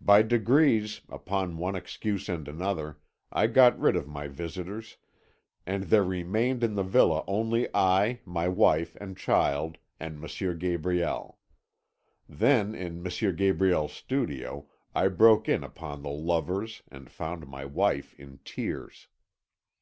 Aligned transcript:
"By 0.00 0.22
degrees, 0.22 1.02
upon 1.10 1.58
one 1.58 1.74
excuse 1.76 2.30
and 2.30 2.48
another, 2.48 2.96
I 3.30 3.48
got 3.48 3.78
rid 3.78 3.96
of 3.96 4.08
my 4.08 4.26
visitors, 4.26 4.96
and 5.66 5.82
there 5.82 6.02
remained 6.04 6.64
in 6.64 6.74
the 6.74 6.82
villa 6.82 7.22
only 7.26 7.68
I, 7.74 8.20
my 8.24 8.48
wife 8.48 8.96
and 8.98 9.14
child, 9.14 9.76
and 10.00 10.24
M. 10.24 10.56
Gabriel. 10.58 11.38
Then, 12.26 12.74
in 12.74 13.06
M. 13.06 13.36
Gabriel's 13.36 13.92
studio, 13.92 14.70
I 14.94 15.08
broke 15.08 15.50
in 15.50 15.62
upon 15.62 16.00
the 16.00 16.08
lovers, 16.08 16.80
and 16.90 17.10
found 17.10 17.46
my 17.46 17.66
wife 17.66 18.14
in 18.14 18.38
tears. 18.46 19.08